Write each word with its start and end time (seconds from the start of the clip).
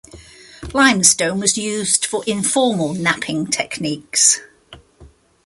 Limestone 0.73 1.39
was 1.39 1.59
used 1.59 2.07
for 2.07 2.23
informal 2.25 2.95
knapping 2.95 3.45
techniques. 3.45 4.41